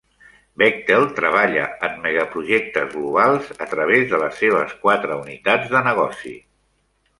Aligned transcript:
Bechtel 0.59 1.03
treballa 1.19 1.65
en 1.87 1.99
megaprojectes 2.05 2.89
globals 2.95 3.53
a 3.67 3.69
través 3.75 4.09
de 4.15 4.23
les 4.25 4.41
seves 4.47 4.75
quatre 4.87 5.21
unitats 5.27 5.73
de 5.77 5.85
negoci. 5.93 6.37